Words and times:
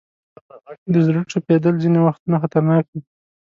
د 0.93 0.95
زړه 1.07 1.21
ټپېدل 1.31 1.73
ځینې 1.83 1.99
وختونه 2.01 2.35
خطرناک 2.43 2.83
وي. 2.91 3.01